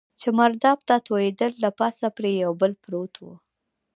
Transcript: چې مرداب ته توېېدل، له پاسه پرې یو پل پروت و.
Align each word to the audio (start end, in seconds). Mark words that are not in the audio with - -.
چې 0.21 0.27
مرداب 0.37 0.79
ته 0.87 0.95
توېېدل، 1.07 1.51
له 1.63 1.69
پاسه 1.79 2.07
پرې 2.17 2.31
یو 2.43 2.51
پل 2.59 2.71
پروت 2.83 3.13
و. 3.23 3.25